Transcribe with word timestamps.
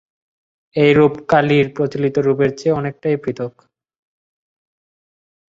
এই 0.75 0.91
রূপ 0.93 1.13
কালীর 1.29 1.67
প্রচলিত 1.75 2.15
রূপের 2.19 2.51
চেয়ে 2.59 2.77
অনেকটাই 2.79 3.15
পৃথক। 3.23 3.53